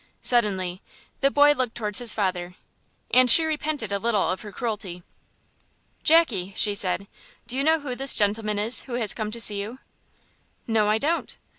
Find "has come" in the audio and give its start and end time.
8.95-9.29